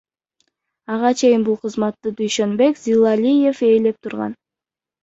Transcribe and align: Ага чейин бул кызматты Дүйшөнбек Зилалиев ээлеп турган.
Ага 0.95 1.11
чейин 1.19 1.45
бул 1.49 1.59
кызматты 1.67 2.15
Дүйшөнбек 2.23 2.83
Зилалиев 2.87 3.65
ээлеп 3.71 4.05
турган. 4.07 4.37